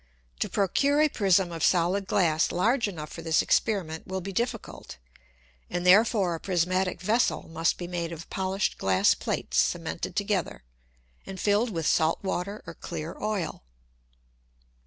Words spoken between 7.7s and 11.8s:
be made of polish'd Glass Plates cemented together, and filled